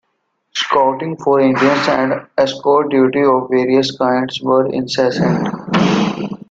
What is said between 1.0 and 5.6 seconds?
for Indians and escort duty of various kinds were incessant.